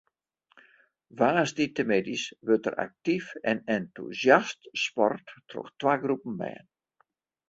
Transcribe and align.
Woansdeitemiddeis 1.17 2.23
wurdt 2.47 2.65
der 2.67 2.77
aktyf 2.85 3.27
en 3.51 3.59
entûsjast 3.75 4.71
sport 4.85 5.35
troch 5.49 5.69
twa 5.79 5.93
groepen 6.05 6.35
bern. 6.41 6.65